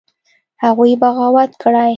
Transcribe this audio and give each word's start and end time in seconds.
هغوى 0.63 0.91
بغاوت 1.01 1.51
کړى. 1.61 1.89